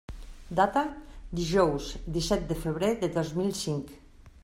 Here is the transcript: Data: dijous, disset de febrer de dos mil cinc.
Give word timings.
Data: 0.59 0.81
dijous, 1.41 1.91
disset 2.17 2.51
de 2.53 2.61
febrer 2.65 2.93
de 3.05 3.15
dos 3.19 3.35
mil 3.43 3.57
cinc. 3.65 3.99